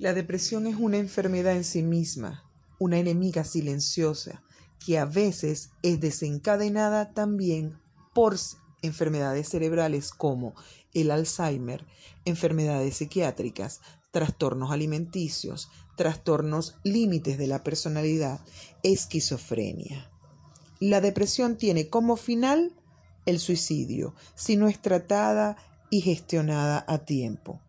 La 0.00 0.14
depresión 0.14 0.66
es 0.66 0.76
una 0.76 0.96
enfermedad 0.96 1.54
en 1.54 1.62
sí 1.62 1.82
misma, 1.82 2.50
una 2.78 2.96
enemiga 2.96 3.44
silenciosa, 3.44 4.42
que 4.82 4.98
a 4.98 5.04
veces 5.04 5.72
es 5.82 6.00
desencadenada 6.00 7.12
también 7.12 7.78
por 8.14 8.34
enfermedades 8.80 9.50
cerebrales 9.50 10.10
como 10.10 10.54
el 10.94 11.10
Alzheimer, 11.10 11.84
enfermedades 12.24 12.96
psiquiátricas, 12.96 13.82
trastornos 14.10 14.70
alimenticios, 14.70 15.68
trastornos 15.98 16.78
límites 16.82 17.36
de 17.36 17.48
la 17.48 17.62
personalidad, 17.62 18.40
esquizofrenia. 18.82 20.10
La 20.78 21.02
depresión 21.02 21.58
tiene 21.58 21.90
como 21.90 22.16
final 22.16 22.74
el 23.26 23.38
suicidio 23.38 24.14
si 24.34 24.56
no 24.56 24.66
es 24.66 24.80
tratada 24.80 25.58
y 25.90 26.00
gestionada 26.00 26.86
a 26.88 27.04
tiempo. 27.04 27.60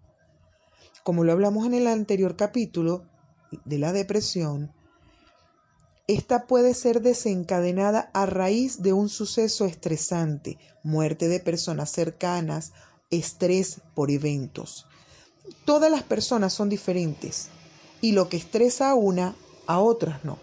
Como 1.04 1.24
lo 1.24 1.32
hablamos 1.32 1.66
en 1.66 1.74
el 1.74 1.88
anterior 1.88 2.36
capítulo 2.36 3.04
de 3.66 3.80
la 3.80 3.92
depresión, 3.92 4.72
esta 6.08 6.46
puede 6.46 6.74
ser 6.74 7.02
desencadenada 7.02 8.12
a 8.14 8.26
raíz 8.26 8.82
de 8.82 8.94
un 8.94 9.10
suceso 9.10 9.66
estresante, 9.66 10.58
muerte 10.84 11.28
de 11.28 11.40
personas 11.40 11.90
cercanas, 11.90 12.74
estrés 13.10 13.82
por 13.96 14.12
eventos. 14.12 14.88
Todas 15.66 15.90
las 15.90 16.04
personas 16.04 16.54
son 16.54 16.70
diferentes 16.70 17.50
y 18.02 18.12
lo 18.12 18.30
que 18.30 18.38
estresa 18.38 18.90
a 18.90 18.96
una, 18.96 19.36
a 19.68 19.80
otras 19.80 20.24
no. 20.24 20.38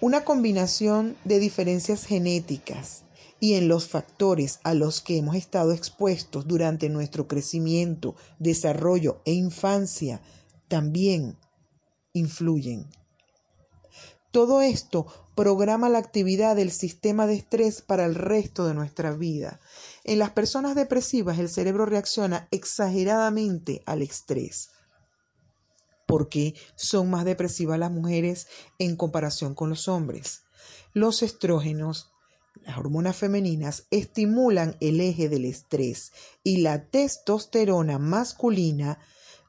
Una 0.00 0.24
combinación 0.24 1.16
de 1.24 1.38
diferencias 1.38 2.04
genéticas, 2.04 3.02
y 3.40 3.54
en 3.54 3.68
los 3.68 3.88
factores 3.88 4.60
a 4.64 4.74
los 4.74 5.00
que 5.00 5.18
hemos 5.18 5.36
estado 5.36 5.72
expuestos 5.72 6.46
durante 6.46 6.88
nuestro 6.88 7.28
crecimiento, 7.28 8.16
desarrollo 8.38 9.22
e 9.24 9.32
infancia 9.32 10.20
también 10.68 11.36
influyen. 12.12 12.86
Todo 14.30 14.60
esto 14.60 15.06
programa 15.34 15.88
la 15.88 15.98
actividad 15.98 16.56
del 16.56 16.70
sistema 16.70 17.26
de 17.26 17.34
estrés 17.34 17.80
para 17.80 18.04
el 18.04 18.14
resto 18.14 18.66
de 18.66 18.74
nuestra 18.74 19.12
vida. 19.12 19.60
En 20.04 20.18
las 20.18 20.30
personas 20.30 20.74
depresivas 20.74 21.38
el 21.38 21.48
cerebro 21.48 21.86
reacciona 21.86 22.48
exageradamente 22.50 23.82
al 23.86 24.02
estrés. 24.02 24.70
porque 26.06 26.54
son 26.74 27.10
más 27.10 27.26
depresivas 27.26 27.78
las 27.78 27.90
mujeres 27.90 28.48
en 28.78 28.96
comparación 28.96 29.54
con 29.54 29.68
los 29.68 29.88
hombres? 29.88 30.44
Los 30.94 31.22
estrógenos 31.22 32.10
las 32.62 32.78
hormonas 32.78 33.16
femeninas 33.16 33.86
estimulan 33.90 34.76
el 34.80 35.00
eje 35.00 35.28
del 35.28 35.44
estrés 35.44 36.12
y 36.42 36.58
la 36.58 36.86
testosterona 36.86 37.98
masculina 37.98 38.98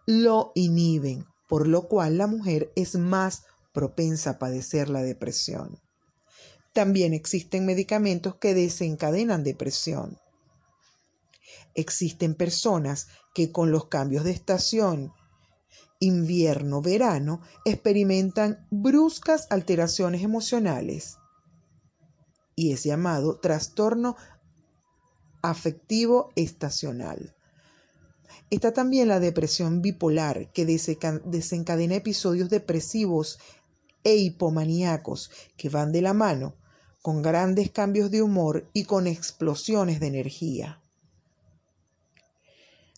lo 0.05 0.51
inhiben, 0.55 1.25
por 1.47 1.67
lo 1.67 1.88
cual 1.88 2.17
la 2.17 2.27
mujer 2.27 2.71
es 2.75 2.95
más 2.95 3.43
propensa 3.73 4.31
a 4.31 4.39
padecer 4.39 4.89
la 4.89 5.03
depresión. 5.03 5.79
También 6.73 7.13
existen 7.13 7.66
medicamentos 7.66 8.35
que 8.35 8.53
desencadenan 8.53 9.44
depresión. 9.44 10.17
Existen 11.75 12.35
personas 12.35 13.07
que 13.33 13.51
con 13.51 13.71
los 13.71 13.88
cambios 13.88 14.23
de 14.23 14.31
estación, 14.31 15.13
invierno, 15.99 16.81
verano, 16.81 17.41
experimentan 17.66 18.66
bruscas 18.71 19.47
alteraciones 19.49 20.23
emocionales 20.23 21.19
y 22.59 22.73
es 22.73 22.83
llamado 22.83 23.39
trastorno 23.39 24.17
afectivo 25.41 26.33
estacional. 26.35 27.33
Está 28.49 28.73
también 28.73 29.07
la 29.07 29.21
depresión 29.21 29.81
bipolar, 29.81 30.51
que 30.51 30.66
desencadena 30.66 31.95
episodios 31.95 32.49
depresivos 32.49 33.39
e 34.03 34.17
hipomaníacos 34.17 35.31
que 35.55 35.69
van 35.69 35.93
de 35.93 36.01
la 36.01 36.13
mano 36.13 36.57
con 37.01 37.21
grandes 37.21 37.71
cambios 37.71 38.11
de 38.11 38.21
humor 38.21 38.69
y 38.73 38.84
con 38.84 39.07
explosiones 39.07 40.01
de 40.01 40.07
energía. 40.07 40.81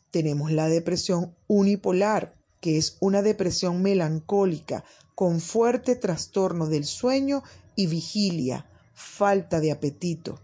Tenemos 0.10 0.52
la 0.52 0.70
depresión 0.70 1.36
unipolar, 1.46 2.36
que 2.62 2.80
es 2.80 2.98
una 3.00 3.22
depresión 3.22 3.84
melancólica 3.84 4.84
con 5.14 5.40
fuerte 5.40 5.96
trastorno 5.96 6.66
del 6.66 6.86
sueño 6.86 7.44
y 7.76 7.86
vigilia, 7.86 8.71
falta 9.02 9.60
de 9.60 9.72
apetito. 9.72 10.40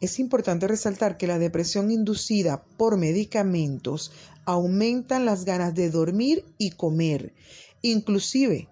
Es 0.00 0.18
importante 0.18 0.68
resaltar 0.68 1.16
que 1.16 1.26
la 1.26 1.38
depresión 1.38 1.90
inducida 1.90 2.62
por 2.76 2.96
medicamentos 2.96 4.12
aumentan 4.44 5.24
las 5.24 5.44
ganas 5.44 5.74
de 5.74 5.90
dormir 5.90 6.44
y 6.56 6.70
comer. 6.70 7.34
Inclusive, 7.82 8.68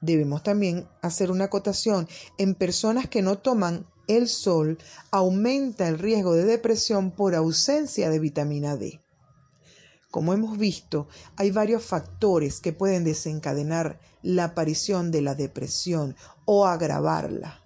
debemos 0.00 0.42
también 0.42 0.88
hacer 1.02 1.30
una 1.30 1.44
acotación, 1.44 2.08
en 2.38 2.54
personas 2.54 3.08
que 3.08 3.22
no 3.22 3.38
toman 3.38 3.86
el 4.06 4.28
sol 4.28 4.78
aumenta 5.10 5.88
el 5.88 5.98
riesgo 5.98 6.34
de 6.34 6.44
depresión 6.44 7.10
por 7.10 7.34
ausencia 7.34 8.08
de 8.08 8.18
vitamina 8.18 8.76
D. 8.76 9.00
Como 10.16 10.32
hemos 10.32 10.56
visto, 10.56 11.08
hay 11.36 11.50
varios 11.50 11.84
factores 11.84 12.60
que 12.60 12.72
pueden 12.72 13.04
desencadenar 13.04 14.00
la 14.22 14.44
aparición 14.44 15.10
de 15.10 15.20
la 15.20 15.34
depresión 15.34 16.16
o 16.46 16.64
agravarla. 16.64 17.62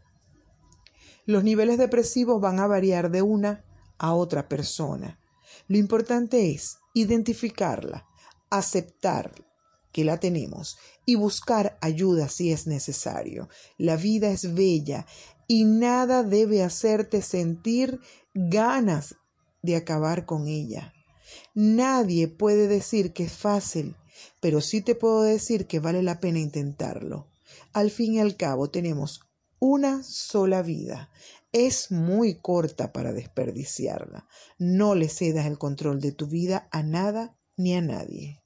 Los 1.26 1.44
niveles 1.44 1.78
depresivos 1.78 2.40
van 2.40 2.58
a 2.58 2.66
variar 2.66 3.12
de 3.12 3.22
una 3.22 3.64
a 3.98 4.14
otra 4.14 4.48
persona. 4.48 5.20
Lo 5.68 5.78
importante 5.78 6.50
es 6.50 6.78
identificarla, 6.92 8.08
aceptar 8.50 9.32
que 9.92 10.02
la 10.02 10.18
tenemos 10.18 10.76
y 11.06 11.14
buscar 11.14 11.78
ayuda 11.80 12.28
si 12.28 12.50
es 12.50 12.66
necesario. 12.66 13.48
La 13.78 13.94
vida 13.94 14.28
es 14.28 14.54
bella 14.54 15.06
y 15.46 15.66
nada 15.66 16.24
debe 16.24 16.64
hacerte 16.64 17.22
sentir 17.22 18.00
ganas 18.34 19.14
de 19.62 19.76
acabar 19.76 20.26
con 20.26 20.48
ella. 20.48 20.92
Nadie 21.54 22.28
puede 22.28 22.68
decir 22.68 23.12
que 23.12 23.24
es 23.24 23.32
fácil, 23.32 23.96
pero 24.40 24.60
sí 24.60 24.82
te 24.82 24.94
puedo 24.94 25.22
decir 25.22 25.66
que 25.66 25.80
vale 25.80 26.02
la 26.02 26.20
pena 26.20 26.38
intentarlo. 26.38 27.28
Al 27.72 27.90
fin 27.90 28.14
y 28.14 28.20
al 28.20 28.36
cabo 28.36 28.70
tenemos 28.70 29.20
una 29.58 30.02
sola 30.02 30.62
vida. 30.62 31.10
Es 31.52 31.90
muy 31.90 32.34
corta 32.34 32.92
para 32.92 33.12
desperdiciarla. 33.12 34.26
No 34.58 34.94
le 34.94 35.08
cedas 35.08 35.46
el 35.46 35.58
control 35.58 36.00
de 36.00 36.12
tu 36.12 36.26
vida 36.26 36.68
a 36.70 36.82
nada 36.82 37.36
ni 37.56 37.74
a 37.74 37.80
nadie. 37.80 38.39